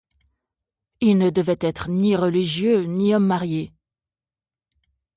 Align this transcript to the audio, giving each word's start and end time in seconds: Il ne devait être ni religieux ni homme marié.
Il 1.01 1.19
ne 1.19 1.29
devait 1.29 1.59
être 1.61 1.87
ni 1.87 2.15
religieux 2.15 2.85
ni 2.85 3.13
homme 3.13 3.27
marié. 3.27 3.71